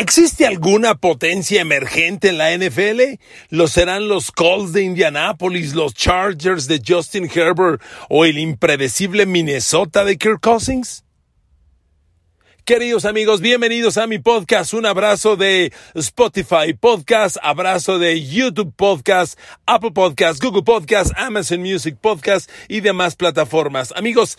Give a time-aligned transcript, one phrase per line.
[0.00, 3.18] ¿Existe alguna potencia emergente en la NFL?
[3.50, 10.04] ¿Lo serán los Colts de Indianapolis, los Chargers de Justin Herbert o el impredecible Minnesota
[10.04, 11.02] de Kirk Cousins?
[12.68, 14.74] Queridos amigos, bienvenidos a mi podcast.
[14.74, 21.96] Un abrazo de Spotify Podcast, abrazo de YouTube Podcast, Apple Podcast, Google Podcast, Amazon Music
[21.98, 23.94] Podcast y demás plataformas.
[23.96, 24.36] Amigos,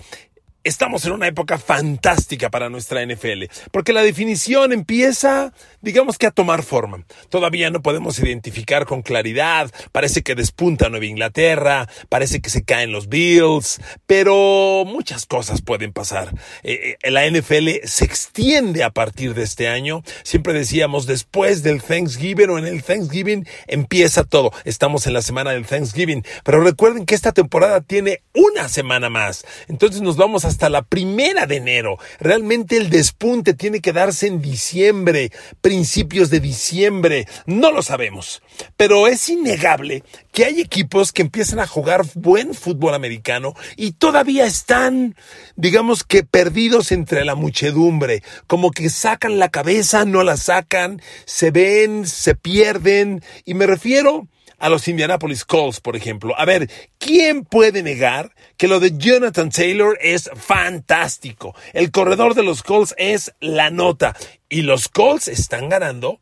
[0.65, 6.31] Estamos en una época fantástica para nuestra NFL, porque la definición empieza, digamos que a
[6.31, 7.05] tomar forma.
[7.29, 12.91] Todavía no podemos identificar con claridad, parece que despunta Nueva Inglaterra, parece que se caen
[12.91, 16.35] los Bills, pero muchas cosas pueden pasar.
[16.63, 20.03] Eh, eh, la NFL se extiende a partir de este año.
[20.23, 24.51] Siempre decíamos, después del Thanksgiving o en el Thanksgiving empieza todo.
[24.65, 29.45] Estamos en la semana del Thanksgiving, pero recuerden que esta temporada tiene una semana más.
[29.69, 31.97] Entonces nos vamos a hasta la primera de enero.
[32.19, 35.31] Realmente el despunte tiene que darse en diciembre,
[35.61, 37.27] principios de diciembre.
[37.45, 38.41] No lo sabemos.
[38.75, 44.45] Pero es innegable que hay equipos que empiezan a jugar buen fútbol americano y todavía
[44.45, 45.15] están,
[45.55, 48.23] digamos que perdidos entre la muchedumbre.
[48.47, 53.23] Como que sacan la cabeza, no la sacan, se ven, se pierden.
[53.45, 54.27] Y me refiero
[54.59, 56.33] a los Indianapolis Colts, por ejemplo.
[56.37, 61.55] A ver, ¿quién puede negar que lo de Jonathan Taylor es fantástico?
[61.73, 64.15] El corredor de los Colts es la nota.
[64.49, 66.21] Y los Colts están ganando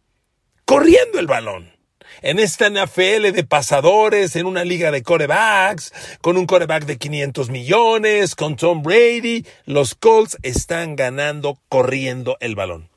[0.66, 1.78] corriendo el balón.
[2.22, 7.50] En esta NFL de pasadores, en una liga de corebacks, con un coreback de 500
[7.50, 12.90] millones, con Tom Brady, los Colts están ganando corriendo el balón.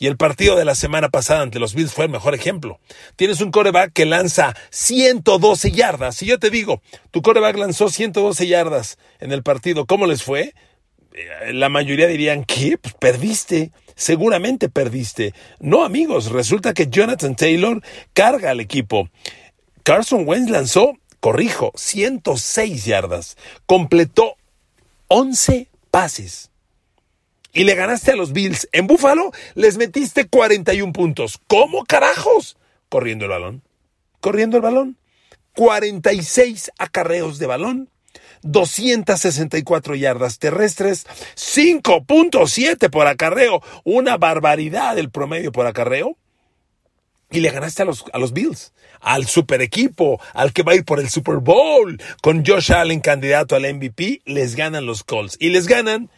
[0.00, 2.80] Y el partido de la semana pasada ante los Bills fue el mejor ejemplo.
[3.16, 6.22] Tienes un coreback que lanza 112 yardas.
[6.22, 9.84] Y yo te digo, tu coreback lanzó 112 yardas en el partido.
[9.84, 10.54] ¿Cómo les fue?
[11.12, 12.78] Eh, la mayoría dirían, ¿qué?
[12.78, 13.72] Pues perdiste.
[13.94, 15.34] Seguramente perdiste.
[15.58, 17.82] No, amigos, resulta que Jonathan Taylor
[18.14, 19.10] carga al equipo.
[19.82, 23.36] Carson Wentz lanzó, corrijo, 106 yardas.
[23.66, 24.36] Completó
[25.08, 26.49] 11 pases
[27.52, 28.68] y le ganaste a los Bills.
[28.72, 31.40] En Búfalo les metiste 41 puntos.
[31.46, 32.56] ¿Cómo carajos?
[32.88, 33.62] Corriendo el balón.
[34.20, 34.96] Corriendo el balón.
[35.54, 37.90] 46 acarreos de balón.
[38.42, 41.06] 264 yardas terrestres,
[41.36, 46.16] 5.7 por acarreo, una barbaridad el promedio por acarreo.
[47.30, 50.74] Y le ganaste a los, a los Bills, al super equipo, al que va a
[50.74, 55.36] ir por el Super Bowl, con Josh Allen candidato al MVP, les ganan los Colts.
[55.38, 56.10] Y les ganan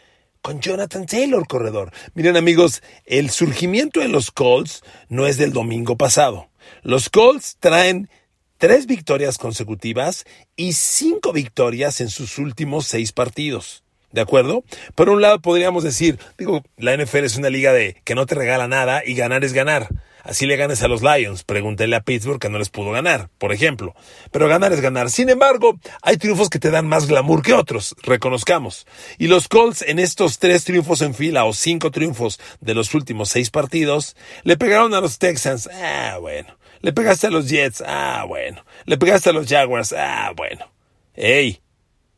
[0.43, 1.91] con Jonathan Taylor, corredor.
[2.13, 6.49] Miren amigos, el surgimiento de los Colts no es del domingo pasado.
[6.83, 8.09] Los Colts traen
[8.57, 10.25] tres victorias consecutivas
[10.57, 13.83] y cinco victorias en sus últimos seis partidos.
[14.13, 14.63] ¿De acuerdo?
[14.93, 18.35] Por un lado podríamos decir, digo, la NFL es una liga de que no te
[18.35, 19.89] regala nada y ganar es ganar.
[20.21, 21.43] Así le ganes a los Lions.
[21.43, 23.95] Pregúntele a Pittsburgh que no les pudo ganar, por ejemplo.
[24.31, 25.09] Pero ganar es ganar.
[25.09, 28.85] Sin embargo, hay triunfos que te dan más glamour que otros, reconozcamos.
[29.17, 33.29] Y los Colts en estos tres triunfos en fila o cinco triunfos de los últimos
[33.29, 35.67] seis partidos, le pegaron a los Texans.
[35.73, 36.55] Ah, bueno.
[36.81, 37.83] Le pegaste a los Jets.
[37.85, 38.63] Ah, bueno.
[38.85, 39.91] Le pegaste a los Jaguars.
[39.97, 40.71] Ah, bueno.
[41.15, 41.61] Ey,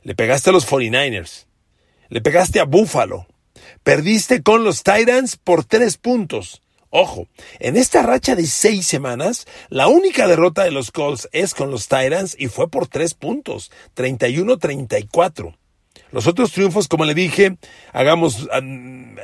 [0.04, 1.45] le pegaste a los 49ers.
[2.10, 3.28] Le pegaste a Buffalo.
[3.84, 6.62] Perdiste con los Titans por tres puntos.
[6.90, 7.28] Ojo,
[7.60, 11.88] en esta racha de seis semanas, la única derrota de los Colts es con los
[11.88, 15.58] Titans y fue por tres puntos, 31-34.
[16.12, 17.58] Los otros triunfos, como le dije,
[17.92, 18.48] hagamos,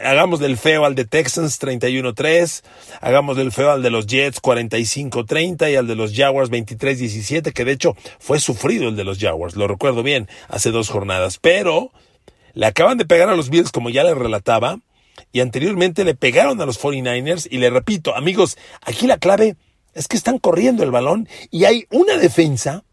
[0.03, 2.63] hagamos del feo al de Texans 31-3,
[3.00, 7.63] hagamos del feo al de los Jets 45-30 y al de los Jaguars 23-17, que
[7.63, 11.94] de hecho fue sufrido el de los Jaguars, lo recuerdo bien, hace dos jornadas, pero
[12.53, 14.79] le acaban de pegar a los Bills, como ya les relataba,
[15.31, 19.56] y anteriormente le pegaron a los 49ers y le repito, amigos, aquí la clave
[19.94, 22.84] es que están corriendo el balón y hay una defensa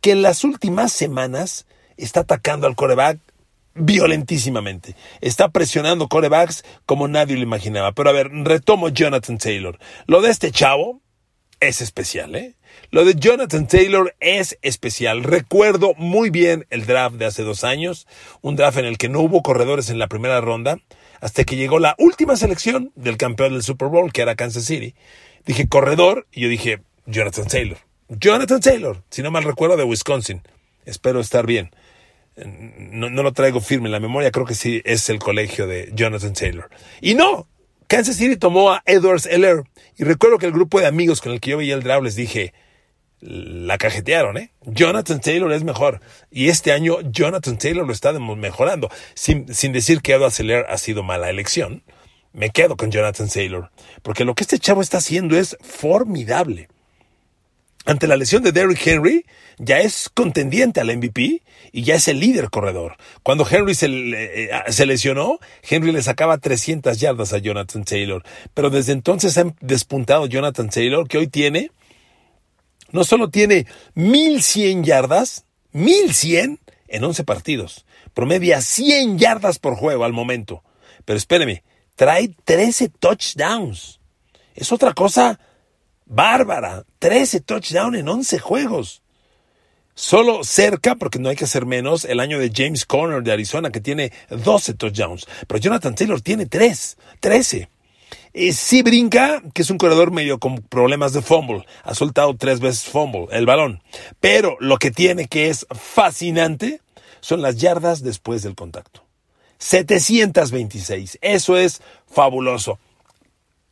[0.00, 3.18] que en las últimas semanas está atacando al coreback
[3.74, 4.96] violentísimamente.
[5.20, 7.92] Está presionando corebacks como nadie lo imaginaba.
[7.92, 9.78] Pero a ver, retomo Jonathan Taylor.
[10.06, 11.00] Lo de este chavo
[11.60, 12.54] es especial, ¿eh?
[12.90, 15.22] Lo de Jonathan Taylor es especial.
[15.22, 18.06] Recuerdo muy bien el draft de hace dos años,
[18.40, 20.78] un draft en el que no hubo corredores en la primera ronda
[21.20, 24.94] hasta que llegó la última selección del campeón del Super Bowl, que era Kansas City.
[25.44, 27.78] Dije corredor y yo dije Jonathan Taylor.
[28.08, 30.40] Jonathan Taylor, si no mal recuerdo, de Wisconsin.
[30.86, 31.70] Espero estar bien.
[32.36, 36.32] No, lo traigo firme en la memoria, creo que sí es el colegio de Jonathan
[36.32, 36.70] Taylor.
[37.02, 37.48] Y no,
[37.86, 39.64] Kansas City tomó a Edwards Eller.
[39.98, 42.14] Y recuerdo que el grupo de amigos con el que yo veía el draft les
[42.14, 42.54] dije,
[43.20, 44.52] la cajetearon, ¿eh?
[44.64, 46.00] Jonathan Taylor es mejor.
[46.30, 48.90] Y este año Jonathan Taylor lo está mejorando.
[49.14, 51.82] Sin, sin decir que Edward Seller ha sido mala elección.
[52.32, 53.70] me quedo con Jonathan Taylor,
[54.02, 56.68] porque lo que este chavo está haciendo es formidable.
[57.88, 59.24] Ante la lesión de Derrick Henry,
[59.56, 61.42] ya es contendiente al MVP
[61.72, 62.96] y ya es el líder corredor.
[63.22, 68.22] Cuando Henry se, eh, se, lesionó, Henry le sacaba 300 yardas a Jonathan Taylor.
[68.52, 71.70] Pero desde entonces ha despuntado Jonathan Taylor, que hoy tiene,
[72.90, 77.84] no solo tiene 1100 yardas, 1100 en 11 partidos.
[78.14, 80.64] Promedia 100 yardas por juego al momento.
[81.04, 81.62] Pero espéreme,
[81.94, 84.00] trae 13 touchdowns.
[84.54, 85.38] Es otra cosa
[86.06, 86.84] bárbara.
[86.98, 89.02] 13 touchdowns en 11 juegos.
[89.94, 93.70] Solo cerca, porque no hay que hacer menos, el año de James Conner de Arizona,
[93.70, 95.26] que tiene 12 touchdowns.
[95.46, 97.68] Pero Jonathan Taylor tiene 3, 13.
[98.32, 101.64] Y sí brinca, que es un corredor medio con problemas de fumble.
[101.82, 103.82] Ha soltado tres veces fumble, el balón.
[104.20, 106.80] Pero lo que tiene que es fascinante
[107.20, 109.04] son las yardas después del contacto.
[109.58, 111.18] 726.
[111.20, 112.78] Eso es fabuloso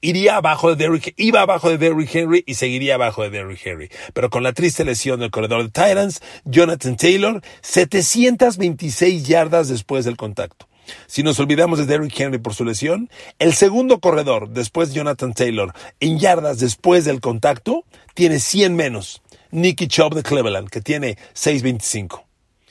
[0.00, 3.91] iría abajo de Derrick, iba abajo de Derrick Henry y seguiría abajo de Derrick Henry.
[4.12, 10.17] Pero con la triste lesión del corredor de Titans, Jonathan Taylor, 726 yardas después del
[10.17, 10.69] contacto.
[11.06, 15.34] Si nos olvidamos de Derrick Henry por su lesión, el segundo corredor después de Jonathan
[15.34, 17.84] Taylor en yardas después del contacto
[18.14, 19.22] tiene 100 menos.
[19.50, 22.24] Nicky Chubb de Cleveland, que tiene 625.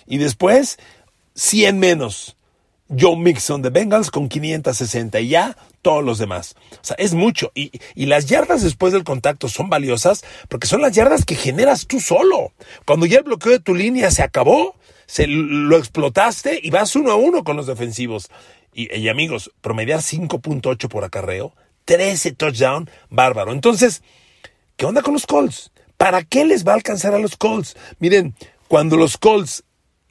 [0.07, 0.77] Y después,
[1.35, 2.35] 100 menos.
[2.87, 6.55] Joe Mixon de Bengals con 560 y ya todos los demás.
[6.73, 7.51] O sea, es mucho.
[7.55, 11.87] Y, y, las yardas después del contacto son valiosas porque son las yardas que generas
[11.87, 12.53] tú solo.
[12.85, 14.75] Cuando ya el bloqueo de tu línea se acabó,
[15.05, 18.29] se lo explotaste y vas uno a uno con los defensivos.
[18.73, 21.55] Y, amigos, promediar 5.8 por acarreo,
[21.85, 23.53] 13 touchdown, bárbaro.
[23.53, 24.03] Entonces,
[24.75, 25.71] ¿qué onda con los Colts?
[25.95, 27.77] ¿Para qué les va a alcanzar a los Colts?
[27.99, 28.35] Miren,
[28.67, 29.63] cuando los Colts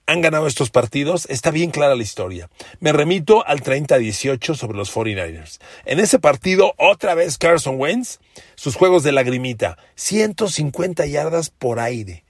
[0.07, 2.49] han ganado estos partidos, está bien clara la historia.
[2.81, 5.61] Me remito al 30-18 sobre los 49ers.
[5.85, 8.19] En ese partido, otra vez Carson Wentz,
[8.55, 12.24] sus juegos de lagrimita, 150 yardas por aire.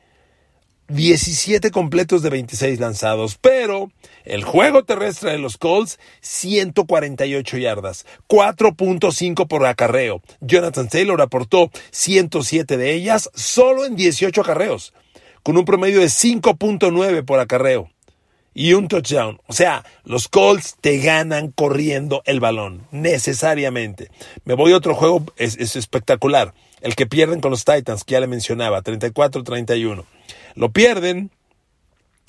[0.95, 3.91] 17 completos de 26 lanzados, pero
[4.25, 10.23] el juego terrestre de los Colts, 148 yardas, 4.5 por acarreo.
[10.41, 14.95] Jonathan Taylor aportó 107 de ellas solo en 18 acarreos
[15.43, 17.91] con un promedio de 5.9 por acarreo
[18.55, 19.41] y un touchdown.
[19.49, 24.11] O sea, los Colts te ganan corriendo el balón, necesariamente.
[24.45, 26.55] Me voy a otro juego, es, espectacular.
[26.85, 30.05] El que pierden con los Titans, que ya le mencionaba, 34-31.
[30.55, 31.31] Lo pierden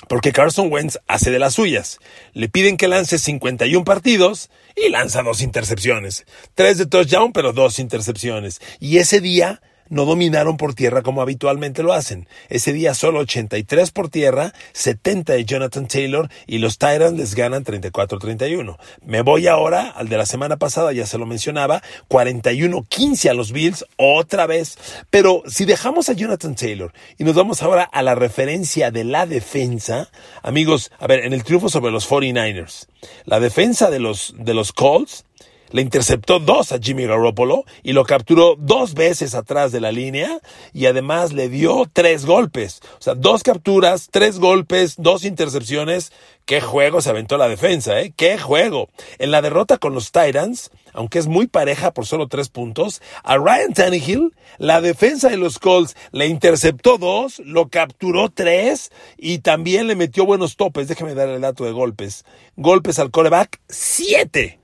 [0.07, 2.00] porque Carson Wentz hace de las suyas.
[2.31, 6.25] Le piden que lance 51 partidos y lanza dos intercepciones.
[6.54, 8.62] Tres de touchdown, pero dos intercepciones.
[8.80, 12.28] Y ese día no dominaron por tierra como habitualmente lo hacen.
[12.50, 17.64] Ese día solo 83 por tierra, 70 de Jonathan Taylor y los Tyrants les ganan
[17.64, 18.78] 34-31.
[19.04, 23.52] Me voy ahora al de la semana pasada, ya se lo mencionaba, 41-15 a los
[23.52, 24.78] Bills otra vez.
[25.10, 29.26] Pero si dejamos a Jonathan Taylor y nos vamos ahora a la referencia de la
[29.26, 30.10] defensa,
[30.42, 32.88] amigos, a ver, en el triunfo sobre los 49ers,
[33.26, 35.26] la defensa de los, de los Colts
[35.75, 40.39] le interceptó dos a Jimmy Garoppolo y lo capturó dos veces atrás de la línea
[40.72, 42.80] y además le dio tres golpes.
[42.98, 46.13] O sea, dos capturas, tres golpes, dos intercepciones.
[46.45, 48.13] Qué juego se aventó la defensa, ¿eh?
[48.16, 48.88] Qué juego.
[49.19, 53.36] En la derrota con los Titans, aunque es muy pareja por solo tres puntos, a
[53.36, 59.88] Ryan Tannehill, la defensa de los Colts le interceptó dos, lo capturó tres y también
[59.88, 60.88] le metió buenos topes.
[60.88, 62.23] Déjeme dar el dato de golpes.
[62.56, 64.59] Golpes al coreback, siete.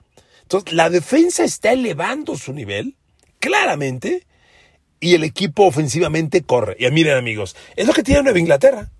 [0.51, 2.97] Entonces, la defensa está elevando su nivel,
[3.39, 4.27] claramente,
[4.99, 6.75] y el equipo ofensivamente corre.
[6.77, 8.91] Y miren, amigos, es lo que tiene Nueva Inglaterra.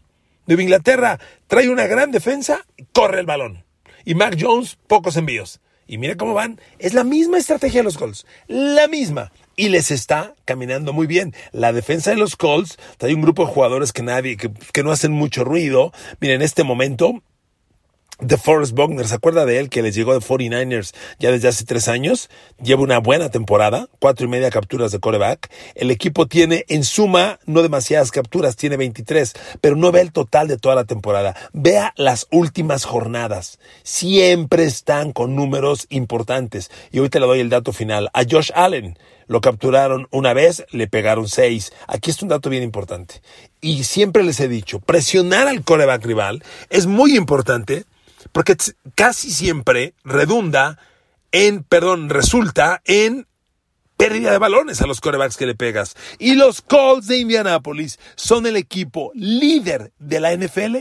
[0.48, 3.66] Nueva Inglaterra trae una gran defensa, corre el balón.
[4.06, 5.60] Y Mac Jones, pocos envíos.
[5.88, 6.58] Y mira cómo van.
[6.80, 8.26] Es la misma estrategia de los Colts.
[8.48, 9.34] La misma.
[9.58, 11.36] Y les está caminando muy bien.
[11.52, 14.92] La defensa de los Colts, trae un grupo de jugadores que nadie, que, que no
[14.94, 15.92] hacen mucho ruido.
[16.22, 17.22] Miren, en este momento,
[18.22, 21.66] de Forrest Buckner, ¿se acuerda de él que les llegó de 49ers ya desde hace
[21.66, 22.30] tres años?
[22.62, 25.52] Lleva una buena temporada, cuatro y media capturas de coreback.
[25.74, 30.48] El equipo tiene en suma no demasiadas capturas, tiene 23, pero no ve el total
[30.48, 31.36] de toda la temporada.
[31.52, 33.60] Vea las últimas jornadas.
[33.84, 36.70] Siempre están con números importantes.
[36.92, 38.10] Y hoy te le doy el dato final.
[38.14, 41.74] A Josh Allen lo capturaron una vez, le pegaron seis.
[41.88, 43.22] Aquí está un dato bien importante.
[43.62, 47.86] Y siempre les he dicho, presionar al coreback rival es muy importante
[48.32, 48.56] porque
[48.96, 50.78] casi siempre redunda
[51.32, 53.28] en, perdón, resulta en
[53.98, 55.96] pérdida de balones a los corebacks que le pegas.
[56.18, 60.78] Y los Colts de Indianapolis son el equipo líder de la NFL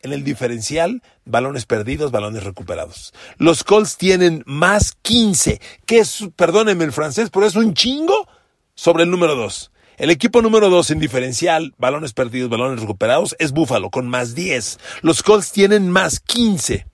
[0.00, 3.14] en el diferencial, balones perdidos, balones recuperados.
[3.38, 8.28] Los Colts tienen más 15, que es, perdónenme el francés, pero es un chingo
[8.74, 9.70] sobre el número 2.
[9.96, 14.78] El equipo número 2 en diferencial, balones perdidos, balones recuperados, es Buffalo con más 10.
[15.02, 16.86] Los Colts tienen más 15.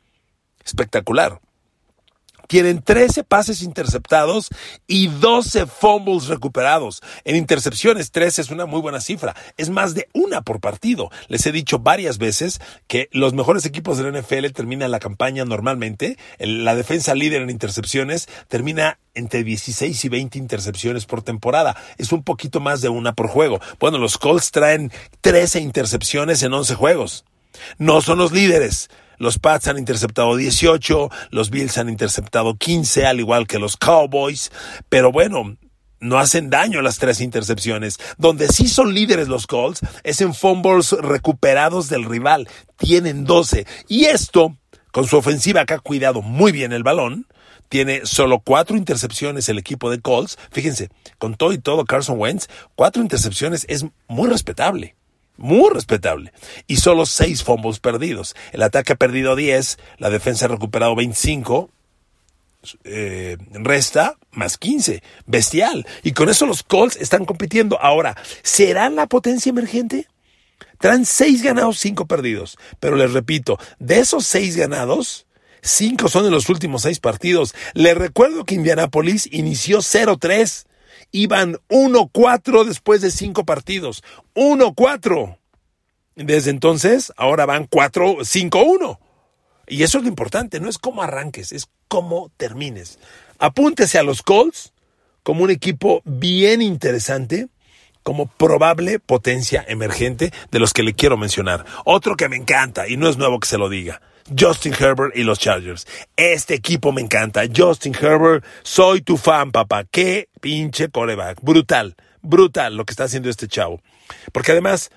[0.64, 1.40] Espectacular
[2.50, 4.48] tienen 13 pases interceptados
[4.88, 7.00] y 12 fumbles recuperados.
[7.22, 9.36] En intercepciones, 13 es una muy buena cifra.
[9.56, 11.12] Es más de una por partido.
[11.28, 15.44] Les he dicho varias veces que los mejores equipos de la NFL terminan la campaña
[15.44, 16.18] normalmente.
[16.40, 21.76] La defensa líder en intercepciones termina entre 16 y 20 intercepciones por temporada.
[21.98, 23.60] Es un poquito más de una por juego.
[23.78, 24.90] Bueno, los Colts traen
[25.20, 27.24] 13 intercepciones en 11 juegos.
[27.78, 28.90] No son los líderes.
[29.20, 34.50] Los Pats han interceptado 18, los Bills han interceptado 15, al igual que los Cowboys.
[34.88, 35.58] Pero bueno,
[36.00, 37.98] no hacen daño las tres intercepciones.
[38.16, 42.48] Donde sí son líderes los Colts es en fumbles recuperados del rival.
[42.78, 43.66] Tienen 12.
[43.88, 44.56] Y esto,
[44.90, 47.26] con su ofensiva que ha cuidado muy bien el balón,
[47.68, 50.38] tiene solo cuatro intercepciones el equipo de Colts.
[50.50, 54.96] Fíjense, con todo y todo Carson Wentz, cuatro intercepciones es muy respetable
[55.40, 56.32] muy respetable.
[56.66, 58.36] Y solo seis fumbles perdidos.
[58.52, 61.70] El ataque ha perdido 10, la defensa ha recuperado 25,
[62.84, 65.02] eh, resta más 15.
[65.26, 65.86] Bestial.
[66.02, 67.80] Y con eso los Colts están compitiendo.
[67.80, 70.06] Ahora, ¿serán la potencia emergente?
[70.78, 72.58] Traen seis ganados, cinco perdidos.
[72.78, 75.26] Pero les repito, de esos seis ganados,
[75.62, 77.54] cinco son en los últimos seis partidos.
[77.74, 80.66] Les recuerdo que Indianapolis inició 0-3
[81.12, 84.02] iban 1-4 después de cinco partidos.
[84.34, 85.38] 1-4.
[86.16, 88.98] Desde entonces, ahora van 4-5-1.
[89.66, 92.98] Y eso es lo importante, no es cómo arranques, es cómo termines.
[93.38, 94.72] Apúntese a los Colts
[95.22, 97.48] como un equipo bien interesante,
[98.02, 101.64] como probable potencia emergente de los que le quiero mencionar.
[101.84, 104.00] Otro que me encanta, y no es nuevo que se lo diga,
[104.38, 105.86] Justin Herbert y los Chargers.
[106.16, 107.42] Este equipo me encanta.
[107.54, 109.84] Justin Herbert, soy tu fan, papá.
[109.84, 111.40] Qué pinche coreback.
[111.42, 113.80] Brutal, brutal lo que está haciendo este chavo.
[114.32, 114.90] Porque además,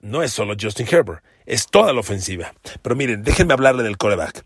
[0.00, 2.54] no es solo Justin Herbert, es toda la ofensiva.
[2.82, 4.44] Pero miren, déjenme hablarle del coreback.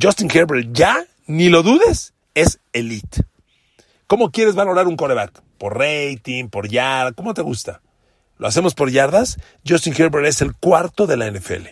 [0.00, 3.22] Justin Herbert ya, ni lo dudes, es elite.
[4.06, 5.42] ¿Cómo quieres valorar un coreback?
[5.58, 6.48] ¿Por rating?
[6.48, 7.14] ¿Por yard?
[7.14, 7.82] ¿Cómo te gusta?
[8.38, 9.38] ¿Lo hacemos por yardas?
[9.66, 11.68] Justin Herbert es el cuarto de la NFL.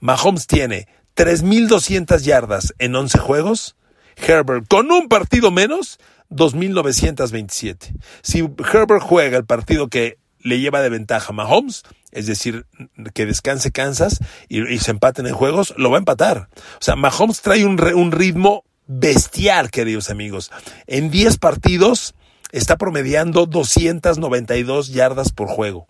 [0.00, 3.76] Mahomes tiene 3.200 yardas en 11 juegos.
[4.16, 5.98] Herbert, con un partido menos,
[6.30, 7.94] 2.927.
[8.22, 11.82] Si Herbert juega el partido que le lleva de ventaja a Mahomes,
[12.12, 12.66] es decir,
[13.14, 16.48] que descanse Kansas y, se empaten en juegos, lo va a empatar.
[16.80, 20.50] O sea, Mahomes trae un, un ritmo bestial, queridos amigos.
[20.86, 22.14] En 10 partidos
[22.52, 25.88] está promediando 292 yardas por juego.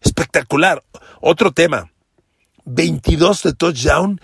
[0.00, 0.82] Espectacular.
[1.20, 1.92] Otro tema.
[2.64, 4.20] 22 de touchdown,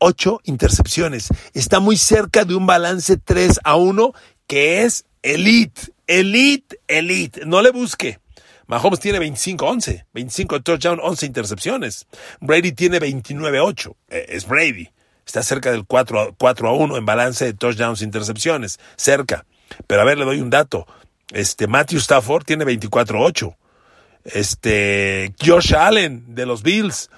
[0.00, 1.28] 8 intercepciones.
[1.54, 4.12] Está muy cerca de un balance 3 a 1
[4.46, 7.46] que es elite, elite, elite.
[7.46, 8.18] No le busque.
[8.66, 12.06] Mahomes tiene 25-11, 25 touchdown, 11 intercepciones.
[12.40, 13.94] Brady tiene 29-8.
[14.08, 14.90] Eh, es Brady.
[15.26, 18.78] Está cerca del 4 a, 4 a 1 en balance de touchdowns, intercepciones.
[18.96, 19.44] Cerca.
[19.86, 20.86] Pero a ver, le doy un dato.
[21.32, 23.56] Este, Matthew Stafford tiene 24-8.
[24.24, 27.10] Este, Josh Allen de los Bills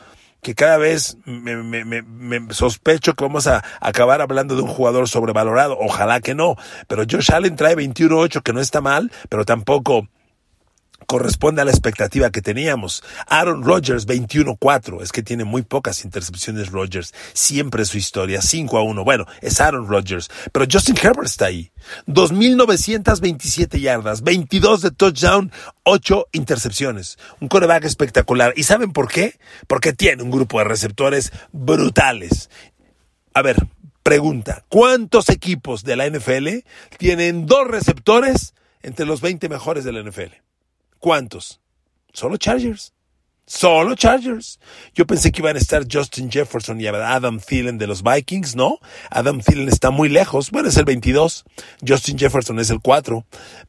[0.43, 5.09] que cada vez me, me, me, sospecho que vamos a acabar hablando de un jugador
[5.09, 5.79] sobrevalorado.
[5.79, 6.57] Ojalá que no.
[6.89, 10.09] Pero Josh Allen trae 21-8, que no está mal, pero tampoco
[11.06, 13.02] corresponde a la expectativa que teníamos.
[13.26, 18.82] Aaron Rodgers 21-4, es que tiene muy pocas intercepciones Rodgers, siempre su historia, 5 a
[18.82, 19.04] 1.
[19.04, 21.73] Bueno, es Aaron Rodgers, pero Justin Herbert está ahí.
[22.06, 25.52] 2.927 yardas, 22 de touchdown,
[25.85, 27.18] 8 intercepciones.
[27.40, 28.52] Un coreback espectacular.
[28.56, 29.38] ¿Y saben por qué?
[29.66, 32.50] Porque tiene un grupo de receptores brutales.
[33.35, 33.56] A ver,
[34.02, 36.49] pregunta, ¿cuántos equipos de la NFL
[36.99, 40.35] tienen dos receptores entre los 20 mejores de la NFL?
[41.02, 41.61] ¿Cuántos?
[42.12, 42.92] Solo Chargers.
[43.54, 44.59] Solo Chargers.
[44.94, 48.78] Yo pensé que iban a estar Justin Jefferson y Adam Thielen de los Vikings, ¿no?
[49.11, 50.50] Adam Thielen está muy lejos.
[50.50, 51.44] Bueno, es el 22.
[51.87, 53.26] Justin Jefferson es el 4.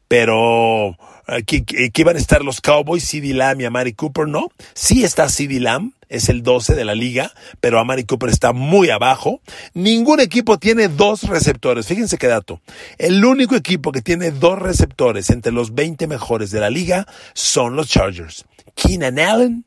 [0.08, 0.96] Pero
[1.28, 4.48] eh, iban a estar los Cowboys, CD Lamb y Amari Cooper, ¿no?
[4.72, 8.88] Sí está CD Lamb, es el 12 de la liga, pero Amari Cooper está muy
[8.88, 9.42] abajo.
[9.74, 11.86] Ningún equipo tiene dos receptores.
[11.86, 12.62] Fíjense qué dato.
[12.96, 17.76] El único equipo que tiene dos receptores entre los 20 mejores de la liga son
[17.76, 18.46] los Chargers.
[18.74, 19.64] Keenan Allen,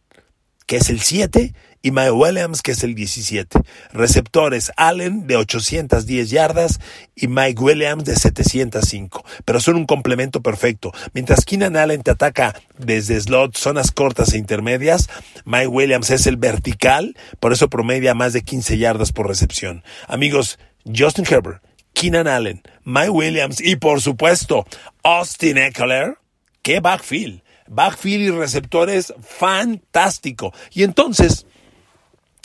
[0.68, 3.60] que es el 7, y Mike Williams, que es el 17.
[3.94, 6.80] Receptores, Allen de 810 yardas
[7.16, 9.24] y Mike Williams de 705.
[9.46, 10.92] Pero son un complemento perfecto.
[11.14, 15.10] Mientras Keenan Allen te ataca desde slot, zonas cortas e intermedias,
[15.46, 19.84] Mike Williams es el vertical, por eso promedia más de 15 yardas por recepción.
[20.08, 24.66] Amigos, Justin Herbert, Keenan Allen, Mike Williams y por supuesto
[25.04, 26.18] Austin Eckler.
[26.62, 27.42] ¡Qué backfield!
[27.68, 30.54] Backfield y receptores fantástico.
[30.72, 31.46] Y entonces,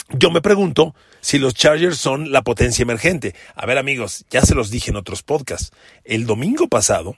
[0.09, 3.33] yo me pregunto si los Chargers son la potencia emergente.
[3.55, 5.71] A ver amigos, ya se los dije en otros podcasts.
[6.03, 7.15] El domingo pasado,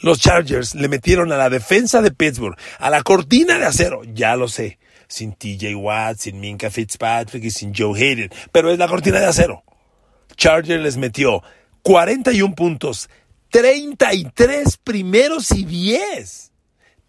[0.00, 4.36] los Chargers le metieron a la defensa de Pittsburgh, a la cortina de acero, ya
[4.36, 4.78] lo sé,
[5.08, 9.26] sin TJ Watt, sin Minka Fitzpatrick y sin Joe Hayden, pero es la cortina de
[9.26, 9.62] acero.
[10.36, 11.42] Chargers les metió
[11.82, 13.08] 41 puntos,
[13.50, 16.52] 33 primeros y 10.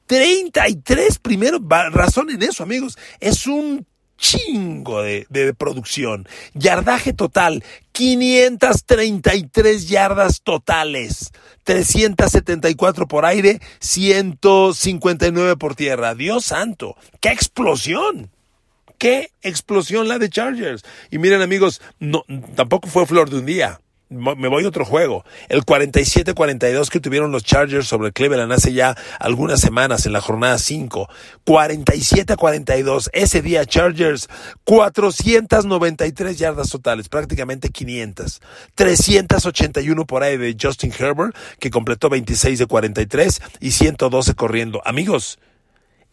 [0.05, 3.85] 33 primeros, razón en eso amigos, es un
[4.17, 6.27] chingo de, producción.
[6.53, 11.31] Yardaje total, 533 yardas totales.
[11.63, 16.15] 374 por aire, 159 por tierra.
[16.15, 18.31] Dios santo, qué explosión.
[18.97, 20.83] Qué explosión la de Chargers.
[21.11, 22.23] Y miren amigos, no,
[22.55, 25.25] tampoco fue flor de un día me voy a otro juego.
[25.49, 30.57] El 47-42 que tuvieron los Chargers sobre Cleveland hace ya algunas semanas en la jornada
[30.57, 31.09] 5.
[31.45, 33.09] 47-42.
[33.13, 34.29] Ese día Chargers
[34.63, 38.41] 493 yardas totales, prácticamente 500.
[38.75, 44.81] 381 por ahí de Justin Herbert, que completó 26 de 43 y 112 corriendo.
[44.85, 45.39] Amigos,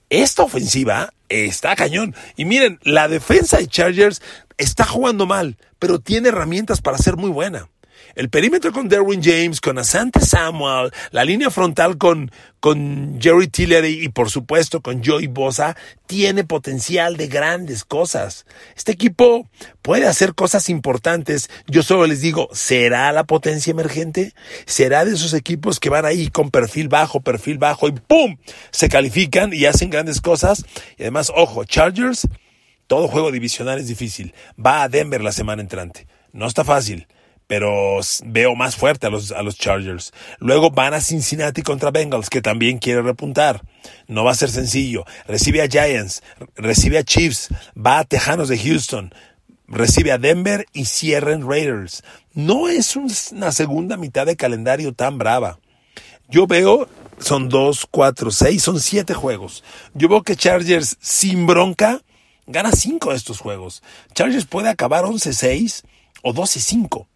[0.09, 2.15] esta ofensiva está cañón.
[2.37, 4.23] Y miren, la defensa de Chargers
[4.59, 7.69] está jugando mal, pero tiene herramientas para ser muy buena.
[8.14, 14.04] El perímetro con Derwin James, con Asante Samuel, la línea frontal con, con Jerry Tillery
[14.04, 15.76] y por supuesto con Joey Bosa,
[16.07, 18.45] tiene potencial de grandes cosas.
[18.76, 19.49] Este equipo
[19.81, 21.49] puede hacer cosas importantes.
[21.66, 24.35] Yo solo les digo, ¿será la potencia emergente?
[24.66, 28.37] ¿Será de esos equipos que van ahí con perfil bajo, perfil bajo y ¡pum!
[28.73, 30.66] Se califican y hacen grandes cosas.
[30.99, 32.28] Y además, ojo, Chargers,
[32.87, 34.35] todo juego divisional es difícil.
[34.64, 36.07] Va a Denver la semana entrante.
[36.33, 37.07] No está fácil
[37.47, 40.13] pero veo más fuerte a los, a los Chargers.
[40.39, 43.63] Luego van a Cincinnati contra Bengals, que también quiere repuntar.
[44.07, 45.05] No va a ser sencillo.
[45.27, 46.23] Recibe a Giants,
[46.55, 49.15] recibe a Chiefs, va a Tejanos de Houston,
[49.67, 52.02] recibe a Denver y cierra en Raiders.
[52.35, 55.59] No es una segunda mitad de calendario tan brava.
[56.28, 59.63] Yo veo, son dos, cuatro, seis, son siete juegos.
[59.93, 62.00] Yo veo que Chargers sin bronca
[62.47, 63.83] gana cinco de estos juegos.
[64.15, 65.83] Chargers puede acabar 11-6
[66.23, 67.07] o 12-5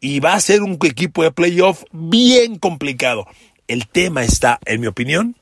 [0.00, 3.26] y va a ser un equipo de playoff bien complicado.
[3.66, 5.36] El tema está, en mi opinión,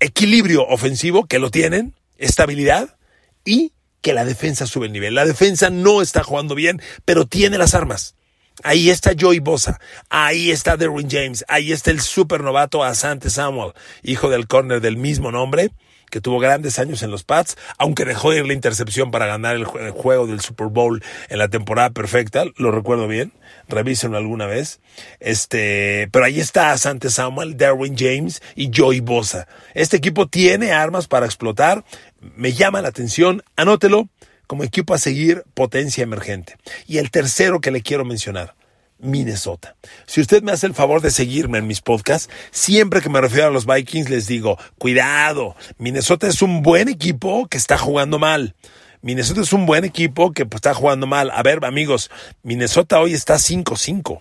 [0.00, 2.96] equilibrio ofensivo, que lo tienen, estabilidad
[3.44, 5.14] y que la defensa sube el nivel.
[5.14, 8.14] La defensa no está jugando bien, pero tiene las armas.
[8.62, 13.72] Ahí está Joey Bosa, ahí está Derwin James, ahí está el supernovato Asante Samuel,
[14.04, 15.72] hijo del corner del mismo nombre,
[16.14, 19.56] que tuvo grandes años en los Pats, aunque dejó de ir la intercepción para ganar
[19.56, 23.32] el, juego del Super Bowl en la temporada perfecta, lo recuerdo bien,
[23.68, 24.78] revísenlo alguna vez.
[25.18, 29.48] Este, pero ahí está Sante Samuel, Darwin James y Joey Bosa.
[29.74, 31.84] Este equipo tiene armas para explotar,
[32.20, 34.08] me llama la atención, anótelo
[34.46, 36.54] como equipo a seguir potencia emergente.
[36.86, 38.54] Y el tercero que le quiero mencionar,
[38.98, 39.76] Minnesota.
[40.06, 43.48] Si usted me hace el favor de seguirme en mis podcasts, siempre que me refiero
[43.48, 48.54] a los Vikings les digo, cuidado, Minnesota es un buen equipo que está jugando mal.
[49.02, 51.30] Minnesota es un buen equipo que pues, está jugando mal.
[51.30, 52.10] A ver, amigos,
[52.42, 54.20] Minnesota hoy está 5-5.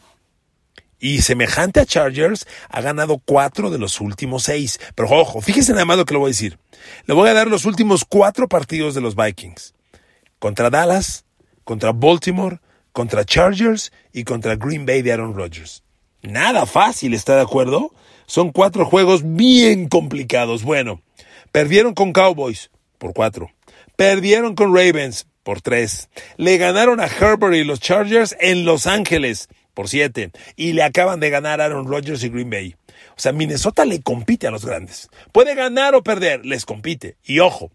[1.00, 4.80] Y semejante a Chargers, ha ganado cuatro de los últimos seis.
[4.96, 6.60] Pero ojo, fíjese nada más lo que le voy a decir.
[7.06, 9.74] Le voy a dar los últimos cuatro partidos de los Vikings.
[10.40, 11.26] Contra Dallas,
[11.64, 12.60] contra Baltimore,
[12.94, 15.84] contra Chargers y contra Green Bay de Aaron Rodgers.
[16.22, 17.94] Nada fácil, ¿está de acuerdo?
[18.26, 20.64] Son cuatro juegos bien complicados.
[20.64, 21.02] Bueno,
[21.52, 23.52] perdieron con Cowboys por cuatro.
[23.98, 26.10] Perdieron con Ravens por tres.
[26.38, 30.32] Le ganaron a Herbert y los Chargers en Los Ángeles por siete.
[30.56, 32.76] Y le acaban de ganar Aaron Rodgers y Green Bay.
[33.18, 35.10] O sea, Minnesota le compite a los grandes.
[35.32, 37.18] Puede ganar o perder, les compite.
[37.24, 37.72] Y ojo,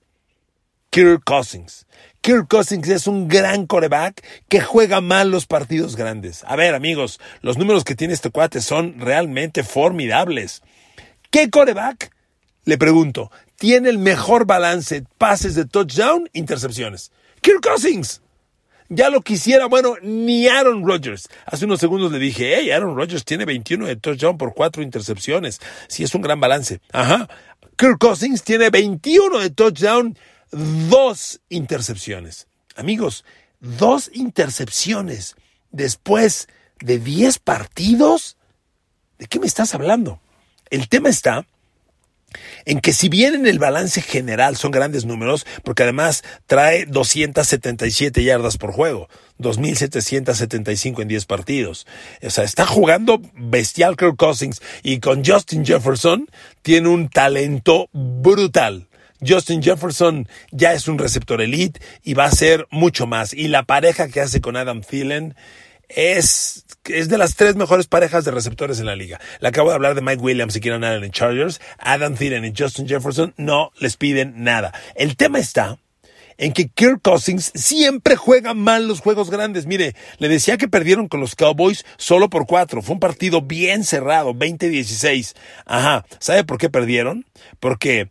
[0.99, 1.87] Kirk Cousins.
[2.23, 6.43] Kirk Cousins es un gran coreback que juega mal los partidos grandes.
[6.45, 10.61] A ver, amigos, los números que tiene este cuate son realmente formidables.
[11.31, 12.11] ¿Qué coreback?
[12.65, 17.13] Le pregunto, tiene el mejor balance, pases de touchdown, intercepciones.
[17.43, 18.21] Kirk Cousins.
[18.89, 21.29] Ya lo quisiera, bueno, ni Aaron Rodgers.
[21.47, 25.61] Hace unos segundos le dije, hey, Aaron Rodgers tiene 21 de touchdown por 4 intercepciones.
[25.87, 26.81] Sí, es un gran balance.
[26.91, 27.29] Ajá.
[27.77, 30.19] Kirk Cousins tiene 21 de touchdown
[30.51, 32.47] dos intercepciones.
[32.77, 33.25] Amigos,
[33.61, 35.37] dos intercepciones
[35.71, 36.49] después
[36.81, 38.37] de 10 partidos.
[39.19, 40.21] ¿De qué me estás hablando?
[40.71, 41.47] El tema está
[42.67, 48.23] en que si bien en el balance general son grandes números, porque además trae 277
[48.23, 49.09] yardas por juego,
[49.39, 51.87] 2.775 en 10 partidos.
[52.23, 56.29] O sea, está jugando bestial Kirk Cousins y con Justin Jefferson
[56.63, 58.88] tiene un talento brutal.
[59.27, 63.35] Justin Jefferson ya es un receptor elite y va a ser mucho más.
[63.35, 65.35] Y la pareja que hace con Adam Thielen
[65.89, 69.21] es, es de las tres mejores parejas de receptores en la liga.
[69.41, 71.61] Le acabo de hablar de Mike Williams y Kieran Allen en Chargers.
[71.79, 74.73] Adam Thielen y Justin Jefferson no les piden nada.
[74.95, 75.79] El tema está
[76.39, 79.67] en que Kirk Cousins siempre juega mal los juegos grandes.
[79.67, 82.81] Mire, le decía que perdieron con los Cowboys solo por cuatro.
[82.81, 85.35] Fue un partido bien cerrado, 20-16.
[85.67, 86.07] Ajá.
[86.21, 87.27] ¿Sabe por qué perdieron?
[87.59, 88.11] Porque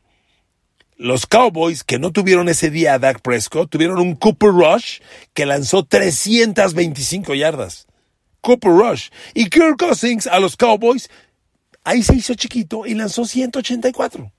[0.97, 4.99] los Cowboys, que no tuvieron ese día a Dak Prescott, tuvieron un Cooper Rush
[5.33, 7.87] que lanzó 325 yardas.
[8.41, 9.09] Cooper Rush.
[9.33, 11.09] Y Kirk Cousins a los Cowboys,
[11.83, 14.31] ahí se hizo chiquito y lanzó 184.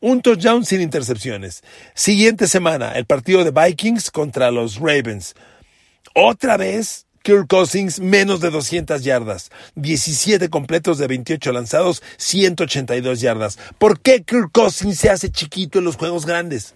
[0.00, 1.62] Un touchdown sin intercepciones.
[1.94, 5.34] Siguiente semana, el partido de Vikings contra los Ravens.
[6.14, 13.58] Otra vez Kirk Cousins menos de 200 yardas, 17 completos de 28 lanzados, 182 yardas.
[13.78, 16.74] ¿Por qué Kirk Cousins se hace chiquito en los juegos grandes?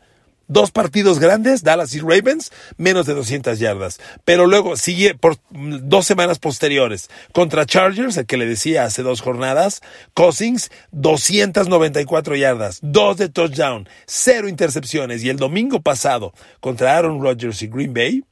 [0.48, 3.98] Dos partidos grandes, Dallas y Ravens, menos de 200 yardas.
[4.24, 9.22] Pero luego sigue por dos semanas posteriores contra Chargers, el que le decía hace dos
[9.22, 9.80] jornadas,
[10.14, 15.24] Cousins, 294 yardas, dos de touchdown, cero intercepciones.
[15.24, 18.22] Y el domingo pasado contra Aaron Rodgers y Green Bay,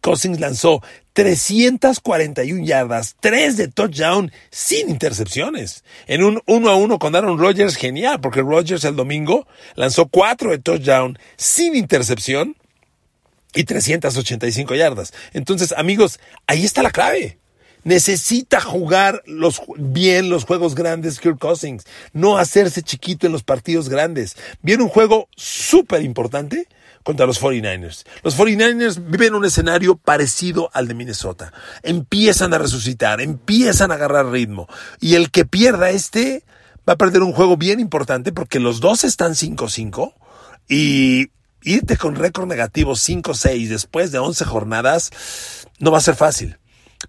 [0.00, 0.82] Cousins lanzó
[1.12, 5.84] 341 yardas, 3 de touchdown sin intercepciones.
[6.06, 10.50] En un 1 a 1 con Aaron Rodgers, genial, porque Rodgers el domingo lanzó 4
[10.50, 12.56] de touchdown sin intercepción
[13.54, 15.12] y 385 yardas.
[15.32, 17.38] Entonces, amigos, ahí está la clave.
[17.82, 23.88] Necesita jugar los, bien los juegos grandes Kirk Cousins, no hacerse chiquito en los partidos
[23.88, 24.36] grandes.
[24.60, 26.68] Viene un juego súper importante
[27.02, 28.04] contra los 49ers.
[28.22, 31.52] Los 49ers viven un escenario parecido al de Minnesota.
[31.82, 34.68] Empiezan a resucitar, empiezan a agarrar ritmo.
[35.00, 36.44] Y el que pierda este
[36.88, 40.14] va a perder un juego bien importante porque los dos están 5-5
[40.68, 41.30] y
[41.62, 45.10] irte con récord negativo 5-6 después de 11 jornadas
[45.78, 46.58] no va a ser fácil.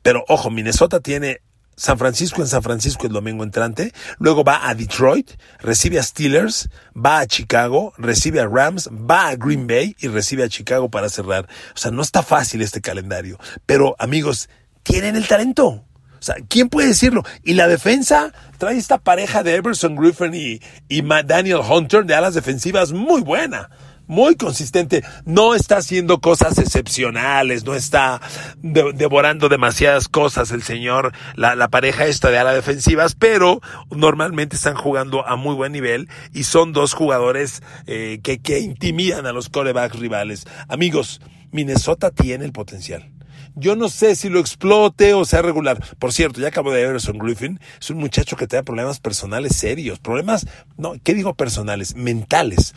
[0.02, 1.42] Pero ojo, Minnesota tiene
[1.82, 6.70] San Francisco en San Francisco el domingo entrante, luego va a Detroit, recibe a Steelers,
[6.96, 11.10] va a Chicago, recibe a Rams, va a Green Bay y recibe a Chicago para
[11.10, 11.50] cerrar.
[11.74, 14.48] O sea, no está fácil este calendario, pero amigos,
[14.84, 15.68] tienen el talento.
[15.68, 15.84] O
[16.20, 17.24] sea, ¿quién puede decirlo?
[17.44, 22.36] Y la defensa trae esta pareja de Everson Griffin y, y Daniel Hunter de alas
[22.36, 23.72] defensivas muy buena
[24.12, 28.20] muy consistente, no está haciendo cosas excepcionales, no está
[28.62, 34.76] devorando demasiadas cosas el señor, la, la pareja esta de ala defensivas, pero normalmente están
[34.76, 39.48] jugando a muy buen nivel y son dos jugadores eh, que, que intimidan a los
[39.48, 40.46] corebacks rivales.
[40.68, 41.22] Amigos,
[41.54, 43.10] Minnesota tiene el potencial.
[43.56, 45.84] Yo no sé si lo explote o sea regular.
[46.00, 47.60] Por cierto, ya acabo de Everson Griffin.
[47.80, 50.00] Es un muchacho que tiene problemas personales serios.
[50.00, 51.96] Problemas, no, ¿qué digo personales?
[51.96, 52.74] Mentales.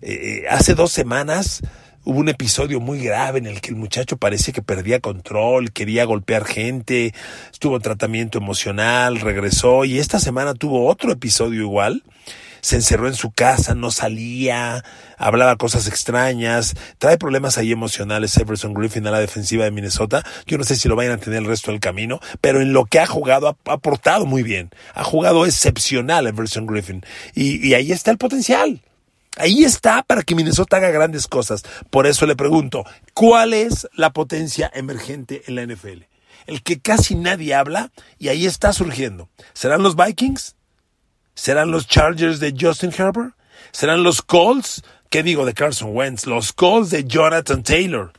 [0.00, 1.62] Eh, hace dos semanas
[2.04, 6.04] hubo un episodio muy grave en el que el muchacho parecía que perdía control, quería
[6.04, 7.14] golpear gente,
[7.50, 12.02] estuvo en tratamiento emocional, regresó y esta semana tuvo otro episodio igual
[12.64, 14.82] se encerró en su casa, no salía,
[15.18, 20.24] hablaba cosas extrañas, trae problemas ahí emocionales Everson Griffin a la defensiva de Minnesota.
[20.46, 22.86] Yo no sé si lo vayan a tener el resto del camino, pero en lo
[22.86, 24.70] que ha jugado ha aportado muy bien.
[24.94, 27.04] Ha jugado excepcional Everson Griffin.
[27.34, 28.80] Y, y ahí está el potencial.
[29.36, 31.64] Ahí está para que Minnesota haga grandes cosas.
[31.90, 36.04] Por eso le pregunto, ¿cuál es la potencia emergente en la NFL?
[36.46, 39.28] El que casi nadie habla y ahí está surgiendo.
[39.52, 40.56] ¿Serán los Vikings?
[41.34, 43.34] ¿Serán los Chargers de Justin Herbert?
[43.72, 44.82] ¿Serán los Colts?
[45.10, 46.26] ¿Qué digo de Carson Wentz?
[46.26, 48.12] Los Colts de Jonathan Taylor.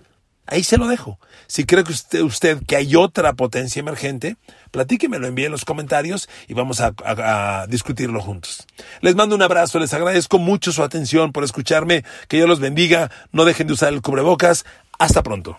[0.47, 1.19] Ahí se lo dejo.
[1.47, 4.38] Si cree que usted, que hay otra potencia emergente,
[4.71, 8.67] platíquemelo, envíe en los comentarios y vamos a, a, discutirlo juntos.
[9.01, 13.12] Les mando un abrazo, les agradezco mucho su atención por escucharme, que Dios los bendiga,
[13.32, 14.65] no dejen de usar el cubrebocas.
[14.99, 15.58] Hasta pronto.